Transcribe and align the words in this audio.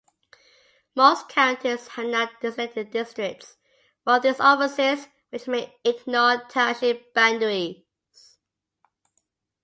Most 0.95 1.29
counties 1.29 1.89
have 1.89 2.07
now 2.07 2.27
designated 2.41 2.89
districts 2.89 3.57
for 4.03 4.19
these 4.19 4.39
offices, 4.39 5.07
which 5.29 5.47
may 5.47 5.75
ignore 5.85 6.41
township 6.49 7.13
boundaries. 7.13 7.83